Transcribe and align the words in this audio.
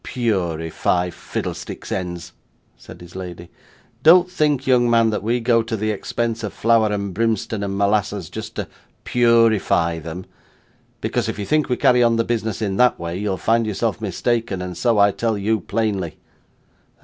'Purify 0.03 1.11
fiddlesticks' 1.11 1.91
ends,' 1.91 2.33
said 2.75 3.01
his 3.01 3.15
lady. 3.15 3.51
'Don't 4.01 4.31
think, 4.31 4.65
young 4.65 4.89
man, 4.89 5.11
that 5.11 5.21
we 5.21 5.39
go 5.39 5.61
to 5.61 5.77
the 5.77 5.91
expense 5.91 6.43
of 6.43 6.51
flower 6.53 6.91
of 6.91 7.13
brimstone 7.13 7.61
and 7.61 7.77
molasses, 7.77 8.27
just 8.27 8.55
to 8.55 8.67
purify 9.03 9.99
them; 9.99 10.25
because 11.01 11.29
if 11.29 11.37
you 11.37 11.45
think 11.45 11.69
we 11.69 11.77
carry 11.77 12.01
on 12.01 12.15
the 12.15 12.23
business 12.23 12.63
in 12.63 12.77
that 12.77 12.97
way, 12.97 13.15
you'll 13.15 13.37
find 13.37 13.67
yourself 13.67 14.01
mistaken, 14.01 14.59
and 14.59 14.75
so 14.75 14.97
I 14.97 15.11
tell 15.11 15.37
you 15.37 15.59
plainly. 15.59 16.17